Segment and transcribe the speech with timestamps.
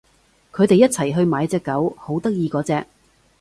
[0.51, 2.87] 佢哋一齊去買隻狗，好得意嗰隻